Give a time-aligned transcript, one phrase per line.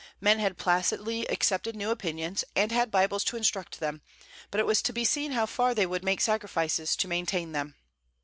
[0.19, 4.01] Men had placidly accepted new opinions, and had Bibles to instruct them;
[4.49, 7.75] but it was to be seen how far they would make sacrifices to maintain them.